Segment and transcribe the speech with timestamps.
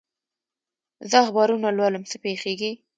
[1.09, 2.71] زه اخبارونه لولم، څه پېښېږي؟